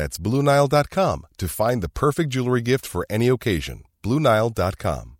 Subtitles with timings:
[0.00, 3.82] That's BlueNile.com to find the perfect jewelry gift for any occasion.
[4.02, 5.16] BlueNile.com.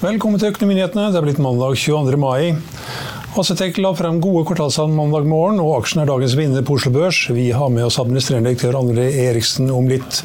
[0.00, 1.06] Velkommen til Økonominyhetene.
[1.12, 2.18] Det er blitt mandag 22.
[2.18, 2.56] mai.
[3.34, 7.16] Acetec la frem gode kvartalstall mandag morgen, og aksjen er dagens vinner på Oslo Børs.
[7.34, 10.20] Vi har med oss administrerende direktør André Eriksen om litt.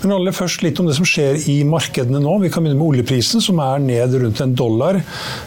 [0.00, 2.32] Men aller først litt om det som skjer i markedene nå.
[2.42, 4.98] Vi kan begynne med oljeprisen, som er ned rundt en dollar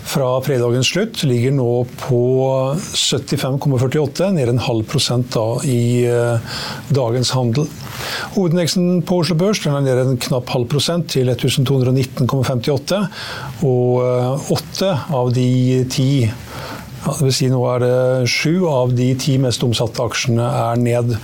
[0.08, 1.26] fra fredagens slutt.
[1.28, 1.68] Ligger nå
[2.06, 2.22] på
[2.96, 6.56] 75,48, ned en halv prosent da i eh,
[6.96, 7.68] dagens handel.
[8.38, 13.04] Hovedindeksen på Oslo Børs den er ned en knapp halv prosent til 1219,58.
[13.68, 15.50] Og eh, åtte av de
[15.92, 16.10] ti
[17.04, 20.80] ja, det vil si nå er det sju av de ti mest omsatte aksjene er
[20.80, 21.16] ned.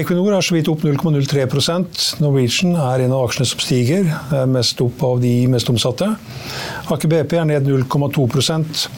[0.00, 4.80] Equinor er så vidt opp 0,03% Norwegian er en av aksjene som stiger, eh, mest
[4.84, 6.08] opp av de mest omsatte.
[6.90, 8.88] Aker BP er ned 0,2%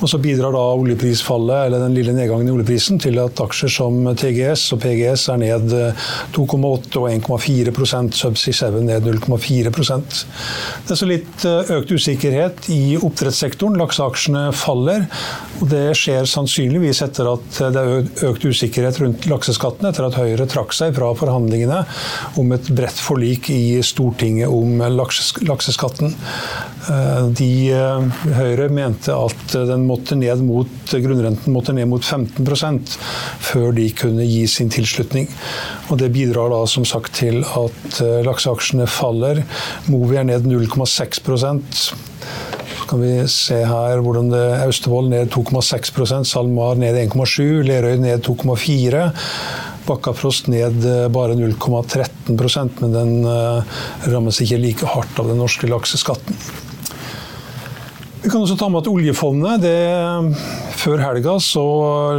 [0.00, 4.00] og så bidrar da oljeprisfallet, eller den lille nedgangen i oljeprisen, til at aksjer som
[4.18, 5.74] TGS og PGS er ned
[6.34, 10.18] 2,8 og 1,4% Subsea 7 ned 0,4%
[10.84, 13.78] Det er så litt eh, økt usikkerhet i oppdrettssektoren.
[13.80, 15.06] Lakseaksjene faller
[15.64, 20.18] og Det skjer sannsynligvis etter at eh, det er økt usikkerhet rundt lakseskatten, etter at
[20.18, 21.80] Høyre trakk seg fra forhandlingene
[22.40, 26.12] om et bredt forlik i Stortinget om lakseskatten.
[26.92, 32.98] Eh, de, eh, Høyre mente at den måtte ned mot, grunnrenten måtte ned mot 15%
[33.48, 35.30] før de kunne gi sin tilslutning.
[35.88, 39.44] Og Det bidrar da som sagt til at eh, lakseaksjene faller.
[39.88, 41.24] Movi er ned 0,6
[42.94, 49.08] kan vi se her hvordan det Austevoll ned 2,6% SalMar ned 1,7 Lerøy ned 2,4
[49.88, 53.80] Bakkafrost ned eh, bare 0,13% men den eh,
[54.12, 56.38] rammes ikke like hardt av den norske lakseskatten.
[58.22, 59.74] Vi kan også ta med at oljefondet det,
[60.78, 61.66] Før helga så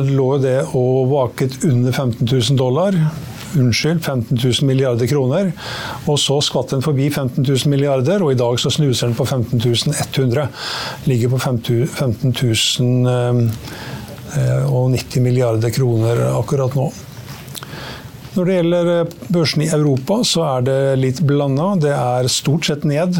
[0.03, 2.99] lå det og vaket under 15 000 dollar.
[3.55, 5.51] Unnskyld, 15 000 milliarder kroner.
[6.09, 9.25] Og så skvatt den forbi 15 000 milliarder, og i dag så snuser den på
[9.25, 10.47] 15 100.
[11.09, 12.35] Ligger på 15
[12.79, 13.41] 000 eh,
[14.37, 16.91] eh, og 90 milliarder kroner akkurat nå.
[18.35, 21.71] Når det gjelder eh, børsene i Europa, så er det litt blanda.
[21.79, 23.15] Det er stort sett ned.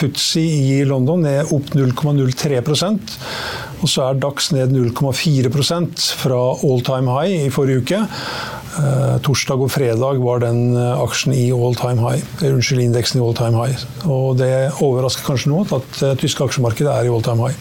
[0.00, 3.18] Futsi i London er opp 0,03%
[3.80, 8.00] og så er Dax ned 0,4% fra all time high i forrige uke.
[8.70, 12.22] Uh, torsdag og fredag var den eh, aksjen i all time high.
[12.38, 13.74] Eh, unnskyld, indeksen i all time high.
[14.06, 17.58] Og det overrasker kanskje noe at uh, tyske aksjemarkedet er i all time high.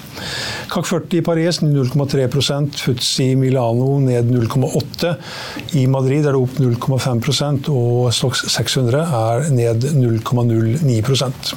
[0.70, 5.16] CAC 40 i Paris ned 0,3% Futsi Milano ned 0,8
[5.80, 11.56] I Madrid er det opp 0,5% og Stox 600 er ned 0,09%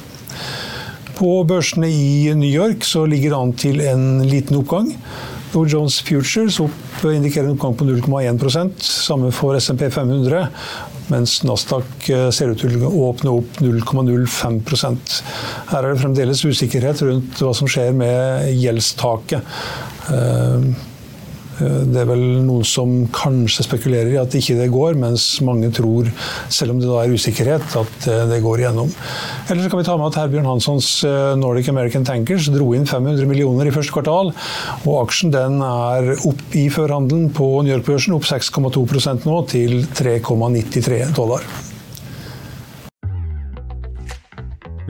[1.13, 4.89] på børsene i New York så ligger det an til en liten oppgang.
[5.53, 10.47] Dow Jones Futures opp, eh, indikerer en oppgang på 0,1% samme for SMP 500.
[11.11, 15.17] Mens Nasdaq eh, ser ut til å åpne opp 0,05%
[15.69, 19.53] Her er det fremdeles usikkerhet rundt hva som skjer med gjeldstaket.
[20.09, 20.73] Eh,
[21.61, 25.69] Eh, det er vel noen som kanskje spekulerer i at ikke det går, mens mange
[25.75, 26.09] tror,
[26.53, 28.93] selv om det da er usikkerhet, at eh, det går igjennom.
[29.47, 32.87] Eller så kan vi ta med at Herbjørn Hanssons eh, Nordic American Tankers dro inn
[32.89, 34.33] 500 millioner i første kvartal,
[34.85, 41.13] og aksjen den er opp i førhandelen på New York-børsen, opp 6,2% nå, til 3,93
[41.17, 41.72] dollar.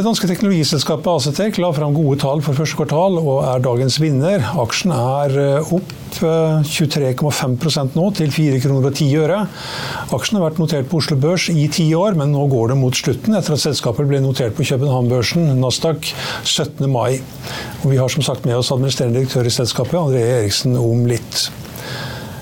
[0.00, 4.46] Det danske teknologiselskapet Acetec la fram gode tall for første kvartal og er dagens vinner.
[4.62, 9.42] Aksjen er eh, opp eh, 23,5 nå, til 4 kroner og 10 øre.
[10.16, 12.96] Aksjen har vært notert på Oslo Børs i ti år, men nå går det mot
[12.96, 16.14] slutten etter at selskapet ble notert på København-børsen, Nasdaq,
[16.48, 16.88] 17.
[16.88, 17.20] mai.
[17.82, 21.50] Og vi har som sagt med oss administrerende direktør i selskapet, André Eriksen, om litt.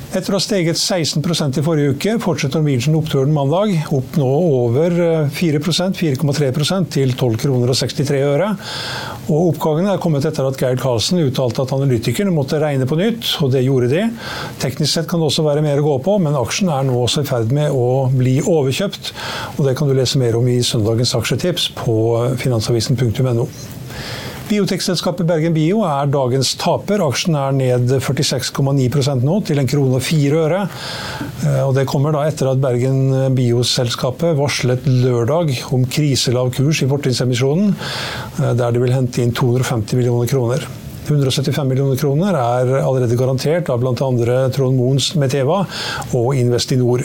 [0.08, 3.74] Etter å ha steget 16% i forrige uke, fortsetter Norwegian oppturen mandag.
[3.92, 8.46] Opp nå over eh, 4% 4,3% til 12 kroner og 63 øre.
[9.28, 13.34] Og Oppgangen er kommet etter at Geir Karlsen uttalte at analytikerne måtte regne på nytt,
[13.44, 14.06] og det gjorde de.
[14.64, 17.26] Teknisk sett kan det også være mer å gå på, men aksjen er nå også
[17.26, 19.12] i ferd med å bli overkjøpt.
[19.58, 21.98] og Det kan du lese mer om i søndagens aksjetips på
[22.40, 23.44] finansavisen.no.
[24.48, 27.02] Biotekselskapet Bergen Bio er dagens taper.
[27.04, 30.62] Aksjen er ned 46,9% nå, til en krone og fire øre.
[31.42, 36.88] Eh, og det kommer da etter at Bergen Bio-selskapet varslet lørdag om kriselav kurs i
[36.88, 40.64] fortrinsemisjonen, eh, der de vil hente inn 250 millioner kroner.
[41.08, 43.94] 175 millioner kroner er allerede garantert av bl.a.
[44.54, 45.62] Trond Moens Meteva
[46.16, 47.04] og Investinor.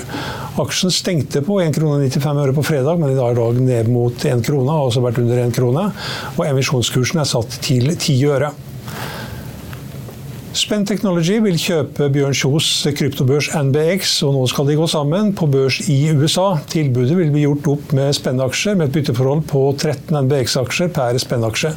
[0.61, 4.43] Aksjen stengte på 1,95 kr på fredag, men i dag er dag ned mot 1
[4.45, 5.87] krone, har også vært under 1 krone.
[6.35, 8.53] Og emisjonskursen er satt til 10 øre.
[10.53, 15.47] Spenn Technology vil kjøpe Bjørn Kjos kryptobørs NBX, og nå skal de gå sammen på
[15.49, 16.59] børs i USA.
[16.69, 21.73] Tilbudet vil bli gjort opp med Spenn-aksjer med et bytteforhold på 13 NBX-aksjer per Spenn-aksje.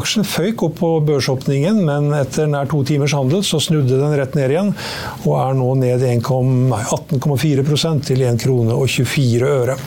[0.00, 4.34] Aksjen føyk opp på børsåpningen, men etter nær to timers handel så snudde den rett
[4.34, 4.74] ned igjen,
[5.22, 9.78] og er nå ned 18,4% til 1 krone og 24 øre.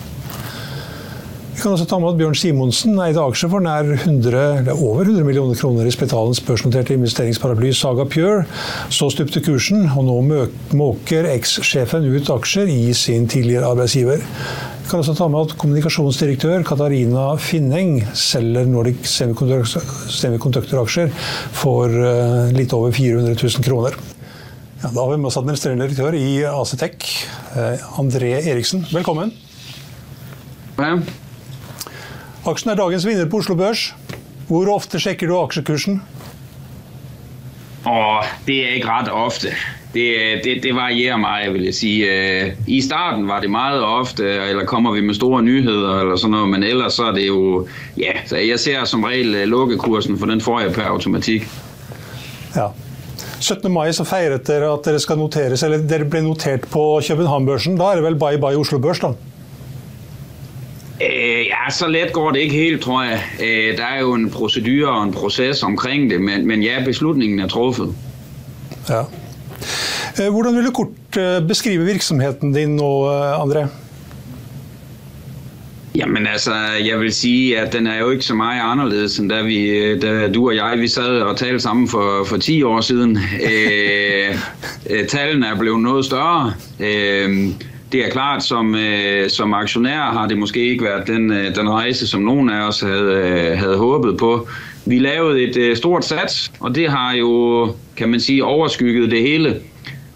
[1.64, 5.56] Kan også ta med at Bjørn Simonsen eide aksjer for nær 100, over 100 millioner
[5.56, 8.44] kroner i Spitalens børsnoterte investeringsparaply Saga Pure.
[8.92, 10.18] Så stupte kursen, og nå
[10.76, 14.20] måker eks-sjefen ut aksjer i sin tidligere arbeidsgiver.
[14.20, 21.08] Vi kan også ta med at kommunikasjonsdirektør Katarina Finneng selger Nordic Semiconductor-aksjer
[21.64, 23.96] for eh, litt over 400 000 kroner.
[24.84, 27.24] Ja, da har vi med oss administrerende direktør i ACTEC,
[27.56, 28.84] eh, André Eriksen.
[28.92, 29.32] Velkommen.
[30.76, 31.00] Ja.
[32.44, 33.94] Aksjen er dagens vinner på Oslo Børs.
[34.50, 36.02] Hvor ofte sjekker du aksjekursen?
[37.88, 39.48] Åh, det er ikke ret ofte.
[39.94, 40.08] Det,
[40.44, 42.12] det, det varierer meget, vil jeg sige.
[42.12, 46.32] Øh, I starten var det meget ofte, eller kommer vi med store nyheder eller sådan
[46.32, 47.68] noget, men ellers så er det jo,
[47.98, 51.48] ja, så jeg ser som regel øh, lukkekursen, for den får jeg per automatik.
[52.56, 52.68] Ja.
[53.40, 53.72] 17.
[53.72, 57.78] mai så feiret dere at dere skal noteres, eller dere ble notert på København-børsen.
[57.78, 59.08] Da er det vel bye bye Oslo Børs, da?
[61.02, 63.22] Øh, ja, så let går det ikke helt, tror jeg.
[63.44, 67.40] Øh, der er jo en procedure og en proces omkring det, men, men ja, beslutningen
[67.40, 67.96] er truffet.
[68.90, 69.02] Ja.
[70.22, 73.68] Øh, hvordan vil du kort øh, beskrive virksomheten din nå, André?
[75.96, 76.54] Jamen altså,
[76.86, 80.32] jeg vil sige, at den er jo ikke så meget anderledes, end da, vi, da
[80.32, 83.18] du og jeg vi sad og talte sammen for, for 10 år siden.
[84.90, 86.54] øh, tallene er blevet noget større.
[86.80, 87.48] Øh,
[87.94, 91.70] det er klart, som, øh, som aktionær har det måske ikke været den, øh, den
[91.70, 94.48] rejse, som nogen af os havde, øh, havde håbet på.
[94.86, 97.68] Vi lavede et øh, stort sats, og det har jo,
[97.98, 99.56] kan man sige, overskygget det hele.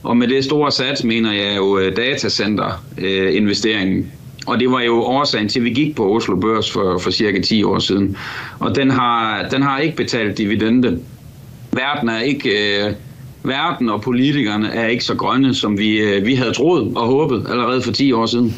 [0.03, 3.97] Og med det store sats mener jeg jo øh, datacenter-investeringen.
[3.97, 4.05] Øh,
[4.47, 7.41] og det var jo årsagen til, at vi gik på Oslo Børs for, for cirka
[7.41, 8.17] 10 år siden.
[8.59, 10.99] Og den har, den har ikke betalt dividende.
[11.71, 12.83] Verden er ikke...
[12.85, 12.93] Øh,
[13.43, 17.45] verden og politikerne er ikke så grønne, som vi, øh, vi havde troet og håbet
[17.49, 18.55] allerede for 10 år siden.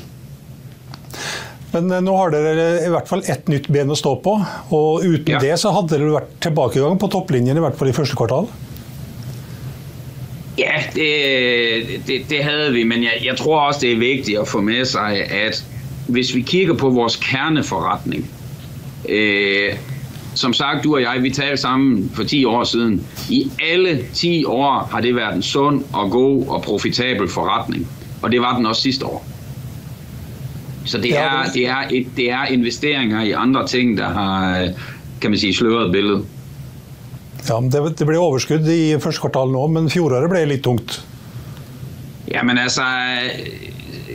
[1.73, 4.39] Men øh, nå har dere i hvert fall ett nytt ben å stå på,
[4.71, 5.41] og uten ja.
[5.43, 8.49] det så hadde det vært tilbakegang på topplinjen, i hvert fall i første kvartal?
[10.59, 14.47] Ja, det, det, det havde vi, men jeg, jeg tror også, det er vigtigt at
[14.47, 15.63] få med sig, at
[16.09, 18.25] hvis vi kigger på vores kerneforretning,
[19.09, 19.77] øh,
[20.33, 23.07] som sagt, du og jeg, vi talte sammen for 10 år siden.
[23.29, 27.87] I alle 10 år har det været en sund og god og profitabel forretning.
[28.21, 29.25] Og det var den også sidste år.
[30.85, 34.67] Så det er, det er, et, det er investeringer i andre ting, der har,
[35.21, 36.25] kan man sige, sløret billedet.
[37.49, 40.99] Ja, det, det ble overskudd i første kvartal nå, men fjoråret ble litt tungt.
[42.31, 42.83] Ja, men altså,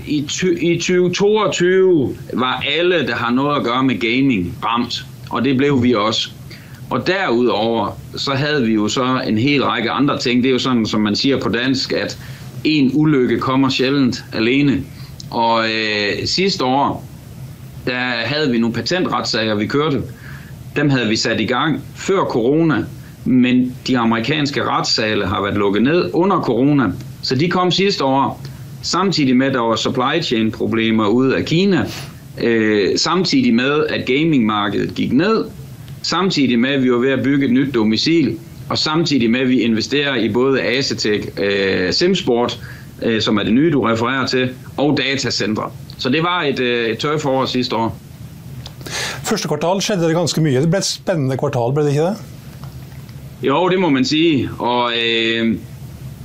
[0.06, 0.18] i,
[0.60, 5.04] i 2022 var alle, der har noget at gøre med gaming, ramt.
[5.34, 6.30] Og det blev vi også.
[6.90, 10.42] Og derudover, så havde vi jo så en hel række andre ting.
[10.42, 12.18] Det er jo sådan, som man siger på dansk, at
[12.64, 14.82] en ulykke kommer sjældent alene.
[15.30, 17.08] Og øh, sidste år,
[17.86, 20.02] der havde vi nogle patentretssager, vi kørte.
[20.76, 22.84] Dem havde vi sat i gang før corona,
[23.24, 26.92] men de amerikanske retssale har været lukket ned under corona.
[27.22, 28.42] Så de kom sidste år,
[28.82, 31.86] samtidig med, at der var supply chain problemer ude af Kina,
[32.42, 35.44] øh, samtidig med, at gamingmarkedet gik ned,
[36.02, 38.38] samtidig med, at vi var ved at bygge et nyt domicil,
[38.68, 42.60] og samtidig med, at vi investerer i både Asetek, øh, Simsport,
[43.02, 45.70] øh, som er det nye, du refererer til, og datacentre.
[45.98, 47.98] Så det var et, øh, et tørt forår sidste år.
[49.24, 50.60] Første kvartal skjedde det ganske mye.
[50.60, 52.16] Det ble et spennende kvartal, ble det ikke det?
[53.42, 55.56] Jo, det må man sige, og øh,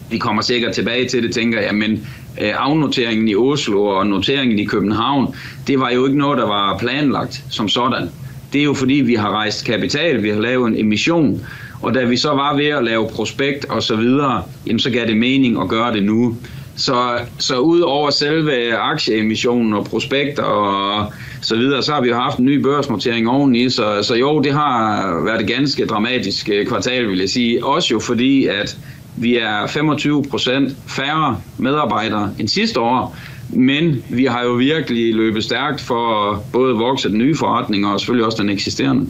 [0.10, 2.08] vi kommer sikkert tilbage til det, tænker jeg, men
[2.42, 5.36] Øh, afnoteringen i Oslo og noteringen i København,
[5.68, 8.10] det var jo ikke noget, der var planlagt som sådan.
[8.54, 11.42] Det er jo fordi, vi har rejst kapital, vi har lavet en emission,
[11.82, 15.08] og da vi så var ved at lave prospekt og så videre, jamen så gav
[15.08, 16.38] det mening at gøre det nu.
[16.76, 22.16] Så, så ud over selve aktieemissionen og prospekter og så videre, så har vi jo
[22.16, 26.68] haft en ny børsnotering oveni, så, så jo, det har været et ganske dramatisk øh,
[26.68, 27.66] kvartal, vil jeg sige.
[27.66, 28.78] Også jo fordi, at
[29.20, 33.16] vi er 25 procent færre medarbejdere end sidste år,
[33.50, 38.00] men vi har jo virkelig løbet stærkt for at både vokse den nye forretning og
[38.00, 39.08] selvfølgelig også den eksisterende.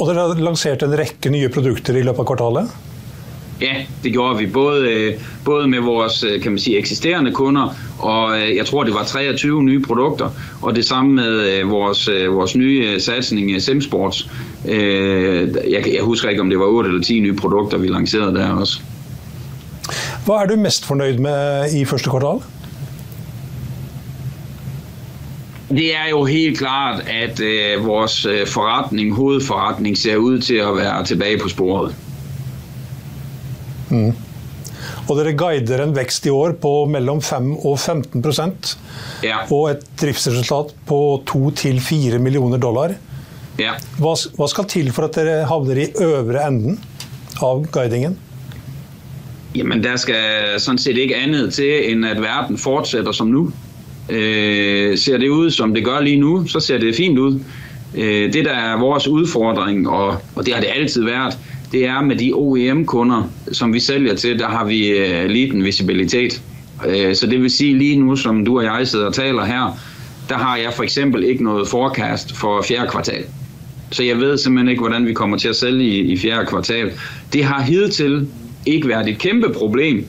[0.00, 2.70] Og dere har lansert en række nye produkter i løbet af kvartalet?
[3.60, 3.74] Ja,
[4.04, 4.46] det gjorde vi.
[4.46, 5.14] Både, øh,
[5.44, 9.04] både med vores øh, kan man sige, eksisterende kunder, og øh, jeg tror, det var
[9.04, 10.28] 23 nye produkter,
[10.62, 14.30] og det samme med vores, vores nye satsning Simsports.
[14.64, 18.50] Jeg, jeg husker ikke, om det var 8 eller 10 nye produkter, vi lancerede der
[18.50, 18.80] også.
[20.30, 22.36] Hvad er du mest fornøyd med i første kvartal?
[25.70, 31.04] Det er jo helt klart, at øh, vores forretning, hovedforretning, ser ud til at være
[31.04, 31.96] tilbage på sporet.
[33.88, 34.14] Mm.
[35.08, 38.24] Og dere guider en vekst i år på mellom 5 og 15
[39.24, 39.42] ja.
[39.50, 42.94] og et driftsresultat på 2-4 millioner dollar.
[43.58, 43.74] Ja.
[43.98, 46.78] Hva, hva skal til for at dere havner i øvre enden
[47.42, 48.20] av guidingen?
[49.54, 50.16] Jamen, der skal
[50.58, 53.52] sådan set ikke andet til, end at verden fortsætter som nu.
[54.10, 57.40] Øh, ser det ud, som det gør lige nu, så ser det fint ud.
[57.94, 61.38] Øh, det, der er vores udfordring, og, og det har det altid været,
[61.72, 66.42] det er med de OEM-kunder, som vi sælger til, der har vi øh, liten visibilitet.
[66.88, 69.78] Øh, så det vil sige lige nu, som du og jeg sidder og taler her,
[70.28, 73.24] der har jeg for eksempel ikke noget forecast for fjerde kvartal.
[73.90, 76.90] Så jeg ved simpelthen ikke, hvordan vi kommer til at sælge i, i fjerde kvartal.
[77.32, 78.28] Det har hidtil
[78.66, 80.06] ikke været et kæmpe problem,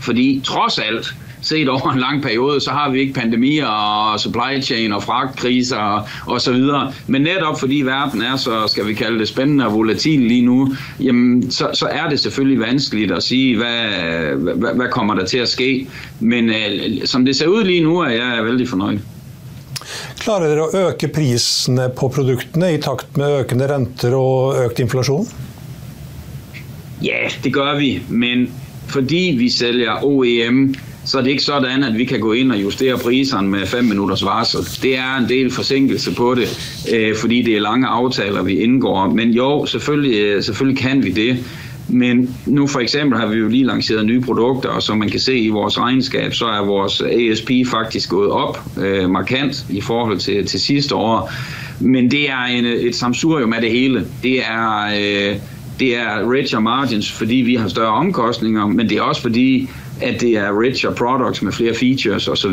[0.00, 4.62] fordi trods alt, set over en lang periode, så har vi ikke pandemier og supply
[4.62, 6.92] chain og fragtkriser og, og så videre.
[7.06, 10.74] Men netop fordi verden er så, skal vi kalde det, spændende og volatil lige nu,
[11.00, 13.84] jamen, så, så er det selvfølgelig vanskeligt at sige, hvad,
[14.36, 15.88] hvad, hvad kommer der til at ske.
[16.20, 19.00] Men øh, som det ser ud lige nu, er jeg vældig fornøjet.
[20.18, 25.26] Klarer dere at øge priserne på produktene i takt med økende renter og økt inflation?
[27.04, 28.52] Ja, det gør vi, men
[28.88, 32.62] fordi vi sælger OEM, så er det ikke sådan, at vi kan gå ind og
[32.62, 34.60] justere priserne med 5 minutters varsel.
[34.82, 39.08] Det er en del forsinkelse på det, øh, fordi det er lange aftaler, vi indgår.
[39.08, 41.44] Men jo, selvfølgelig, øh, selvfølgelig kan vi det.
[41.88, 45.20] Men nu for eksempel har vi jo lige lanceret nye produkter, og som man kan
[45.20, 50.18] se i vores regnskab, så er vores ASP faktisk gået op øh, markant i forhold
[50.18, 51.32] til, til sidste år.
[51.80, 54.06] Men det er en, et samsurium af det hele.
[54.22, 55.36] Det er, øh,
[55.82, 59.68] det er richer margins, fordi vi har større omkostninger, men det er også fordi,
[60.00, 62.50] at det er richer products med flere features osv.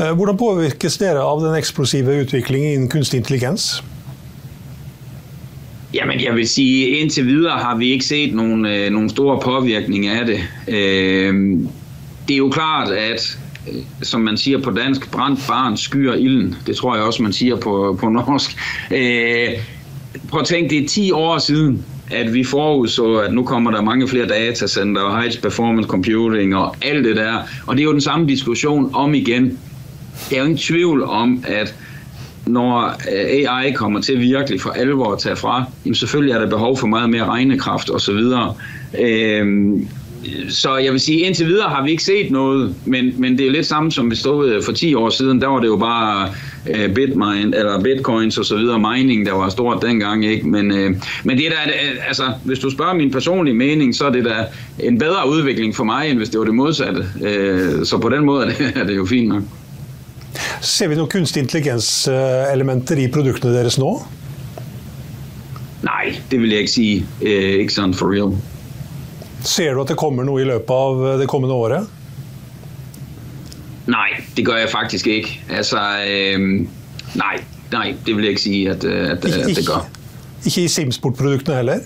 [0.00, 3.84] Eh, hvordan påvirkes dere av den eksplosive utviklingen inden kunstig intelligens?
[5.94, 10.06] Jamen, jeg vil sige, indtil videre har vi ikke set nogen, øh, nogen store påvirkning
[10.06, 10.40] af det.
[10.68, 11.58] Øh,
[12.28, 13.38] det er jo klart, at
[14.02, 16.56] som man siger på dansk, brændt barn skyer ilden.
[16.66, 18.56] Det tror jeg også, man siger på, på norsk.
[18.90, 19.48] Øh,
[20.28, 23.82] prøv at tænke, det er 10 år siden, at vi forudså, at nu kommer der
[23.82, 27.38] mange flere datacenter og high performance computing og alt det der.
[27.66, 29.58] Og det er jo den samme diskussion om igen.
[30.30, 31.74] Der er jo ingen tvivl om, at
[32.46, 36.48] når øh, AI kommer til virkelig for alvor at tage fra, jamen selvfølgelig er der
[36.48, 38.20] behov for meget mere regnekraft osv.
[39.00, 39.88] Øhm,
[40.48, 43.50] så jeg vil sige, indtil videre har vi ikke set noget, men, men det er
[43.50, 45.40] lidt samme som vi stod øh, for 10 år siden.
[45.40, 46.28] Der var det jo bare
[46.68, 50.24] uh, bitmine, eller bitcoins og så videre, mining, der var stort dengang.
[50.24, 50.48] Ikke?
[50.48, 51.72] Men, uh, men det er da,
[52.08, 54.44] altså, hvis du spørger min personlige mening, så er det da
[54.78, 57.06] en bedre udvikling for mig, end hvis det var det modsatte.
[57.16, 59.42] Uh, så på den måde er det, er det jo fint nok.
[60.60, 63.90] Ser vi noen kunstig intelligens-elementer i produktene deres nå?
[65.82, 67.06] Nej, det vil jeg ikke sige.
[67.22, 68.36] Eh, ikke sådan for real.
[69.44, 71.88] Ser du at det kommer noe i løpet av det kommende året?
[73.86, 75.40] Nej, det gør jeg faktisk ikke.
[75.50, 75.78] Altså,
[76.10, 76.40] øh,
[77.14, 79.88] nej, nej, det vil jeg ikke sige, at, at, at det gør.
[80.46, 81.78] Ikke i Simsport-produktene heller?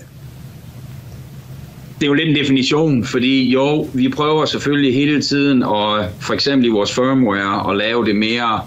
[1.99, 6.33] Det er jo lidt en definition, fordi jo, vi prøver selvfølgelig hele tiden, og for
[6.33, 8.61] eksempel i vores firmware, at lave det mere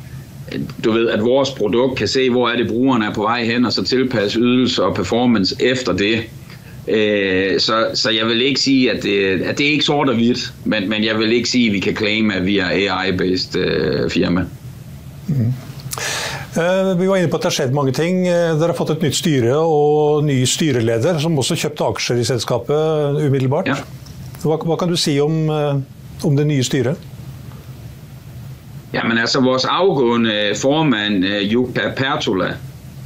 [0.84, 3.64] du ved, at vores produkt kan se, hvor er det brugeren er på vej hen,
[3.64, 6.22] og så tilpasse ydelse og performance efter det.
[6.90, 10.14] Øh, så, så jeg vil ikke sige, at det, at det er ikke sort og
[10.14, 13.58] hvidt, men, men jeg vil ikke sige, at vi kan claim, at vi er AI-based
[13.58, 14.44] øh, firma.
[15.26, 15.52] Mm.
[16.98, 18.24] Vi var inne på at det har skjedd mange ting.
[18.26, 23.20] Dere har fått et nytt styre og ny styreleder, som også kjøpte aksjer i selskapet
[23.26, 23.68] umiddelbart.
[23.68, 23.76] Ja.
[24.42, 25.50] Hva, hva, kan du si om,
[26.24, 26.98] om det nye styret?
[28.94, 32.54] Jamen altså, vores afgående formand, Jukka Pertola,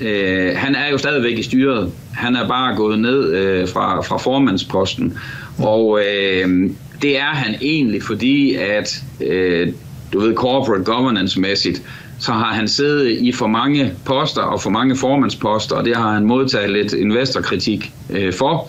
[0.03, 1.93] øh, han er jo stadigvæk i styret.
[2.15, 5.19] Han er bare gået ned øh, fra, fra formandsposten.
[5.59, 6.71] Og øh,
[7.03, 9.73] det er han egentlig, fordi at, øh,
[10.13, 11.83] du ved, corporate governance-mæssigt,
[12.23, 16.13] så har han siddet i for mange poster og for mange formandsposter, og det har
[16.13, 18.69] han modtaget lidt investorkritik øh, for.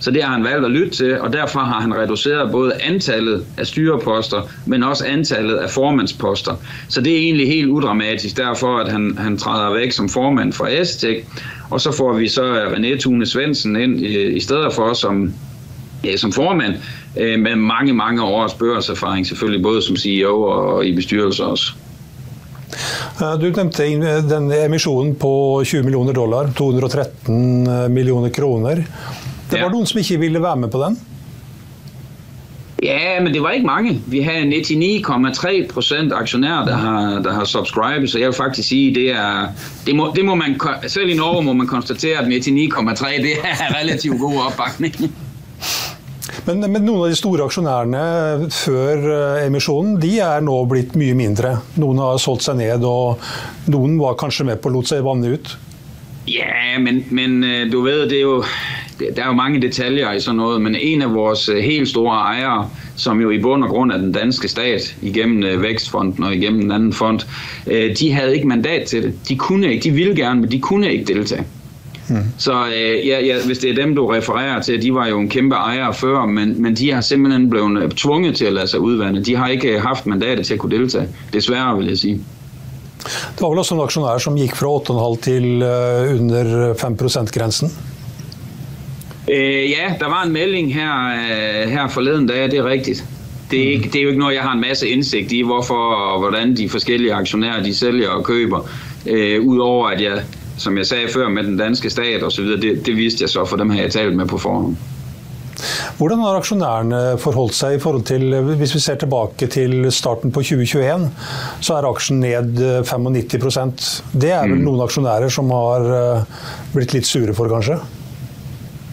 [0.00, 3.44] Så det har han valgt at lytte til, og derfor har han reduceret både antallet
[3.58, 6.52] af styreposter, men også antallet af formandsposter.
[6.88, 10.66] Så det er egentlig helt udramatisk, derfor at han, han træder væk som formand for
[10.66, 11.26] Estek,
[11.70, 15.32] og så får vi så René Thune Svendsen ind i, i stedet for som,
[16.04, 16.74] ja, som formand,
[17.20, 21.72] øh, med mange, mange års børserfaring, selvfølgelig både som CEO og i bestyrelser også.
[23.14, 23.84] Du nevnte
[24.26, 28.82] den emisjonen på 20 millioner dollar, 213 millioner kroner.
[29.50, 29.74] Det var ja.
[29.74, 30.96] noen som ikke ville være med på den?
[32.84, 34.00] Ja, men det var ikke mange.
[34.06, 38.94] Vi har 99,3 procent aktionærer, der har, der har subscribet, så jeg vil faktisk sige,
[38.94, 39.46] det er,
[39.86, 43.80] det må, det må man, selv i Norge må man konstatere, at 99,3 det er
[43.80, 45.14] relativt god opbakning.
[46.44, 51.16] Men, men, noen av de store aksjonærene før eh, emisjonen de er nå blitt mye
[51.16, 51.54] mindre.
[51.80, 53.22] Noen har solgt seg ned, og
[53.72, 55.54] noen var kanskje med på å lot seg vanne ut.
[56.28, 58.42] Ja, men, men eh, du vet, det er jo
[58.94, 62.18] der er jo mange detaljer i sådan noget, men en af vores eh, helt store
[62.28, 62.68] ejere,
[63.00, 66.68] som jo i bund og grund er den danske stat, igennem øh, Vækstfonden og igennem
[66.68, 67.24] en anden fond,
[67.98, 69.28] de havde ikke mandat til det.
[69.28, 71.44] De kunne ikke, de ville gerne, men de kunne ikke deltage.
[72.08, 72.24] Hmm.
[72.38, 72.52] Så
[73.06, 75.92] ja, ja, hvis det er dem, du refererer til, de var jo en kæmpe ejer
[75.92, 79.24] før, men, men de har simpelthen blevet tvunget til at lade sig udvande.
[79.24, 81.08] De har ikke haft mandatet til at kunne deltage.
[81.32, 82.20] Desværre, vil jeg sige.
[83.04, 85.62] Det var vel også en aktionær som gik fra 8,5 til
[86.20, 87.70] under 5% grensen
[89.28, 93.04] Øh, ja, der var en melding her, øh, her forleden dag, det er rigtigt.
[93.50, 95.94] Det er, ikke, det er jo ikke noget, jeg har en masse indsigt i, hvorfor
[95.94, 98.68] og hvordan de forskellige aktionærer de sælger og køber.
[99.06, 100.22] Øh, Udover at jeg,
[100.56, 103.30] som jeg sagde før, med den danske stat og så videre, det, det vidste jeg
[103.30, 104.76] så, for dem har jeg talt med på forhånd.
[105.98, 110.42] Hvordan har aksjonærene forholdt seg i forhold til Hvis vi ser tilbake til starten på
[110.42, 111.10] 2021,
[111.62, 114.64] så er aksjen ned 95% Det er vel mm.
[114.66, 116.24] noen aksjonærer som har øh,
[116.74, 117.78] blitt litt sure for, kanskje?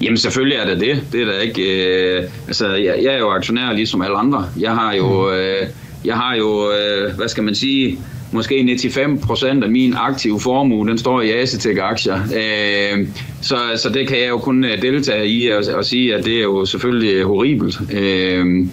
[0.02, 0.96] Jamen selvfølgelig er det det.
[1.14, 1.66] Det er da ikke...
[1.86, 4.46] Øh, altså, jeg, jeg er jo aktionær ligesom alle andre.
[4.58, 5.68] Jeg har jo, øh,
[6.06, 8.00] jeg har jo øh, hvad skal man sige,
[8.32, 12.16] måske 95% af min aktive formue, den står i Asetek-aktier.
[12.16, 13.08] Øh,
[13.42, 16.38] så, så det kan jeg jo kun øh, deltage i og, og sige, at det
[16.38, 17.80] er jo selvfølgelig horribelt.
[17.94, 18.68] Øh,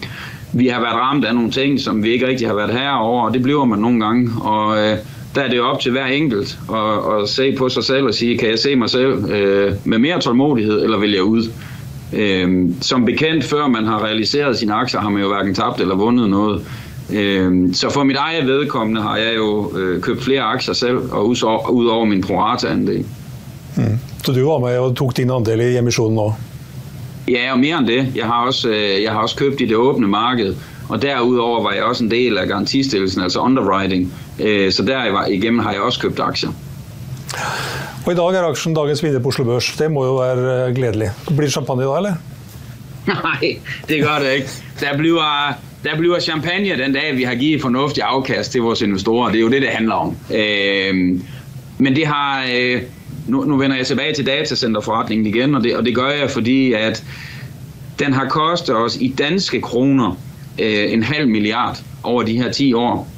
[0.52, 3.34] vi har været ramt af nogle ting, som vi ikke rigtig har været herover, og
[3.34, 4.30] det bliver man nogle gange.
[4.40, 4.96] Og øh,
[5.34, 8.38] der er det op til hver enkelt at, at se på sig selv og sige,
[8.38, 11.50] kan jeg se mig selv øh, med mere tålmodighed, eller vil jeg ud?
[12.12, 15.94] Øh, som bekendt, før man har realiseret sine aktier, har man jo hverken tabt eller
[15.94, 16.62] vundet noget.
[17.10, 21.28] Øh, så for mit eget vedkommende har jeg jo øh, købt flere aktier selv, og
[21.28, 23.06] ud over min prorata-andel.
[23.76, 23.98] Mm.
[24.24, 26.36] Så du var med og tog din andel i emissionen også?
[27.28, 28.12] Ja, og mere end det.
[28.16, 30.54] Jeg har også, øh, jeg har også købt i det åbne marked,
[30.88, 34.14] og derudover var jeg også en del af garantistillelsen, altså underwriting.
[34.40, 36.50] Øh, så der igennem har jeg også købt aktier.
[38.06, 39.76] Og i dag er aksjen dagens vinner på Oslo Børs.
[39.78, 41.10] Det må jo være øh, glædeligt.
[41.26, 42.14] Blir det champagne i dag, eller?
[43.24, 44.48] Nej, det gør det ikke.
[44.80, 45.52] Der bliver,
[45.84, 49.28] der bliver champagne den dag, vi har givet fornuftig afkast til vores investorer.
[49.30, 50.16] Det er jo det, det handler om.
[50.34, 51.20] Øh,
[51.78, 52.44] men det har...
[52.54, 52.82] Øh,
[53.28, 56.72] nu, nu vender jeg tilbage til datacenterforretningen igen, og det, og det gør jeg, fordi
[56.72, 57.04] at
[57.98, 60.18] den har kostet os i danske kroner
[60.58, 63.08] øh, en halv milliard over de her 10 år.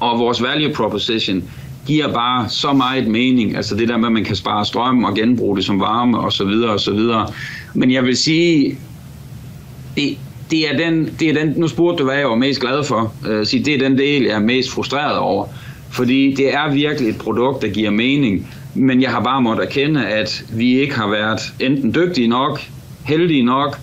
[0.00, 1.44] Og vores value proposition
[1.86, 3.56] giver bare så meget mening.
[3.56, 6.32] Altså det der med, at man kan spare strøm og genbruge det som varme og
[6.32, 7.28] så videre og så videre.
[7.74, 8.78] Men jeg vil sige,
[9.96, 10.18] det,
[10.50, 13.12] det er den, det er den, nu spurgte du, hvad jeg var mest glad for.
[13.28, 15.46] Øh, sige, det er den del, jeg er mest frustreret over.
[15.90, 18.48] Fordi det er virkelig et produkt, der giver mening.
[18.74, 22.60] Men jeg har bare måttet erkende, at vi ikke har været enten dygtige nok,
[23.04, 23.78] heldige nok,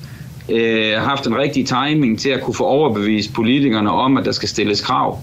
[0.49, 4.49] øh, haft en rigtige timing til at kunne få overbevist politikerne om, at der skal
[4.49, 5.19] stilles krav.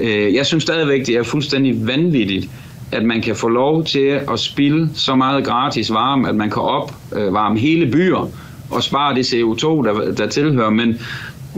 [0.00, 2.48] Øh, jeg synes stadigvæk, det er fuldstændig vanvittigt,
[2.92, 6.62] at man kan få lov til at spille så meget gratis varme, at man kan
[6.62, 8.30] opvarme hele byer
[8.70, 10.70] og spare det CO2, der, der tilhører.
[10.70, 10.98] Men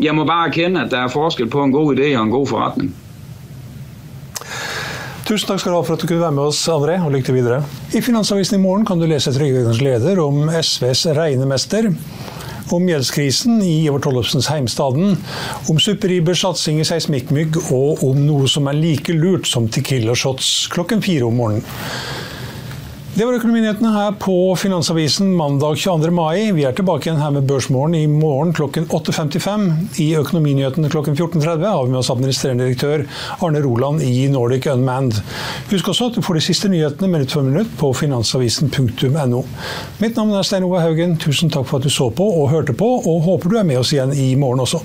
[0.03, 2.47] jeg må bare erkende, at der er forskel på en god idé og en god
[2.47, 2.95] forretning.
[5.27, 7.27] Tusen takk skal du ha for at du kunne være med oss, André, og lykke
[7.27, 7.63] til videre.
[7.95, 11.91] I Finansavisen i morgen kan du lese Trygve leder om SVs regnemester
[12.75, 15.17] om gjeldskrisen i Ivar Tollefsens heimstaden,
[15.71, 20.67] om superribers satsing i seismikkmygg og om noe som er like lurt som Tequila Shots
[20.75, 21.67] klokken fire om morgenen.
[23.17, 26.11] Det var økonominyhetene her på Finansavisen mandag 22.
[26.13, 26.51] mai.
[26.53, 29.65] Vi er tilbake igjen her med Børsmorgen i morgen klokken 8.55.
[30.05, 33.07] I Økonominyhetene klokken 14.30 har vi med oss administrerende direktør
[33.41, 35.23] Arne Roland i Nordic Unmanned.
[35.71, 39.43] Husk også at du får de siste nyhetene minutt for minutt på finansavisen.no.
[40.05, 41.17] Mitt navn er Stein Ove Haugen.
[41.17, 43.81] Tusen takk for at du så på og hørte på, og håper du er med
[43.81, 44.85] oss igjen i morgen også.